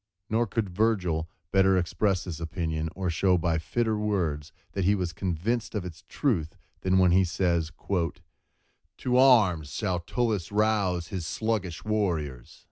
[0.31, 5.13] Nor could Virgil better express this opinion, or show by fitter words that he was
[5.13, 7.71] convinced of its truth than, when he says:—
[8.97, 12.59] "To arms shall Tullus rouse His sluggish warriors."